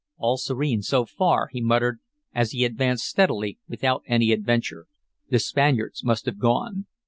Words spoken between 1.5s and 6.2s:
he muttered, as he advanced steadily without any adventure. "The Spaniards